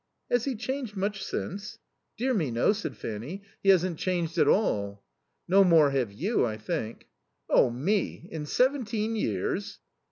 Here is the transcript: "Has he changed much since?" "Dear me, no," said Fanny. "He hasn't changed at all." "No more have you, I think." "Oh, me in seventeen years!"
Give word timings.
"Has 0.31 0.45
he 0.45 0.55
changed 0.55 0.95
much 0.97 1.23
since?" 1.23 1.77
"Dear 2.17 2.33
me, 2.33 2.49
no," 2.49 2.73
said 2.73 2.97
Fanny. 2.97 3.43
"He 3.61 3.69
hasn't 3.69 3.99
changed 3.99 4.35
at 4.39 4.47
all." 4.47 5.03
"No 5.47 5.63
more 5.63 5.91
have 5.91 6.11
you, 6.11 6.43
I 6.43 6.57
think." 6.57 7.07
"Oh, 7.51 7.69
me 7.69 8.27
in 8.31 8.47
seventeen 8.47 9.15
years!" 9.15 9.77